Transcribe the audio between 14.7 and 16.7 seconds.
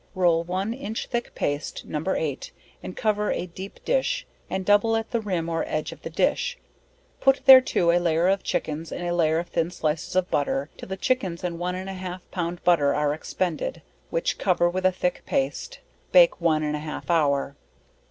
a thick paste; bake one